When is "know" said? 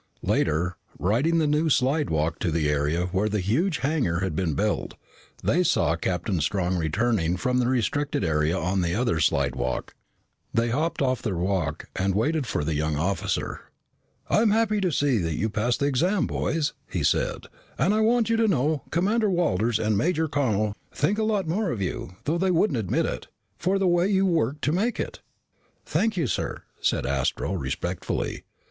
18.47-18.81